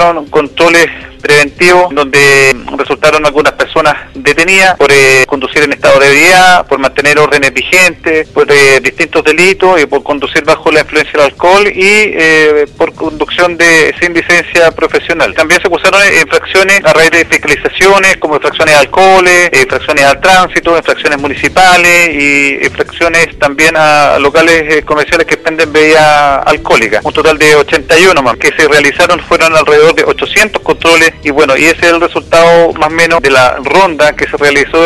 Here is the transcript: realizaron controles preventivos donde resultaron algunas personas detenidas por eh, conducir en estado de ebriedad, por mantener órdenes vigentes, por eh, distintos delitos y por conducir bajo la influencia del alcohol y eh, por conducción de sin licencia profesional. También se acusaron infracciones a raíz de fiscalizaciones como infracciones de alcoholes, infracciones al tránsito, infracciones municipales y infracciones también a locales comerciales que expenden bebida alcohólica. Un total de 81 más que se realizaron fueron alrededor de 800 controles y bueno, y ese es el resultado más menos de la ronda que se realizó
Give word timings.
realizaron 0.00 0.26
controles 0.30 0.86
preventivos 1.20 1.94
donde 1.94 2.56
resultaron 2.78 3.24
algunas 3.26 3.52
personas 3.52 3.69
detenidas 4.34 4.76
por 4.76 4.90
eh, 4.92 5.24
conducir 5.26 5.62
en 5.64 5.72
estado 5.72 5.98
de 5.98 6.06
ebriedad, 6.06 6.66
por 6.66 6.78
mantener 6.78 7.18
órdenes 7.18 7.52
vigentes, 7.52 8.28
por 8.28 8.50
eh, 8.50 8.80
distintos 8.80 9.24
delitos 9.24 9.80
y 9.80 9.86
por 9.86 10.02
conducir 10.02 10.44
bajo 10.44 10.70
la 10.70 10.80
influencia 10.80 11.12
del 11.12 11.32
alcohol 11.32 11.66
y 11.66 11.82
eh, 11.82 12.66
por 12.76 12.94
conducción 12.94 13.56
de 13.56 13.94
sin 14.00 14.14
licencia 14.14 14.70
profesional. 14.72 15.34
También 15.34 15.60
se 15.60 15.66
acusaron 15.66 16.00
infracciones 16.22 16.80
a 16.84 16.92
raíz 16.92 17.10
de 17.10 17.24
fiscalizaciones 17.24 18.16
como 18.18 18.36
infracciones 18.36 18.74
de 18.74 18.80
alcoholes, 18.80 19.50
infracciones 19.52 20.04
al 20.04 20.20
tránsito, 20.20 20.76
infracciones 20.76 21.18
municipales 21.18 22.10
y 22.10 22.64
infracciones 22.64 23.38
también 23.38 23.74
a 23.76 24.18
locales 24.18 24.84
comerciales 24.84 25.26
que 25.26 25.34
expenden 25.34 25.72
bebida 25.72 26.42
alcohólica. 26.42 27.00
Un 27.02 27.12
total 27.12 27.36
de 27.38 27.56
81 27.56 28.22
más 28.22 28.36
que 28.36 28.52
se 28.56 28.68
realizaron 28.68 29.20
fueron 29.20 29.56
alrededor 29.56 29.94
de 29.94 30.04
800 30.04 30.62
controles 30.62 31.12
y 31.24 31.30
bueno, 31.30 31.56
y 31.56 31.64
ese 31.64 31.86
es 31.86 31.92
el 31.92 32.00
resultado 32.00 32.72
más 32.74 32.90
menos 32.90 33.20
de 33.20 33.30
la 33.30 33.56
ronda 33.62 34.14
que 34.20 34.28
se 34.28 34.36
realizó 34.36 34.84